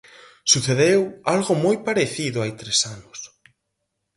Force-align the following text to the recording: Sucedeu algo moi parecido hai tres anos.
Sucedeu 0.51 0.99
algo 1.33 1.53
moi 1.65 1.77
parecido 1.87 2.37
hai 2.41 2.51
tres 2.61 2.79
anos. 2.95 3.19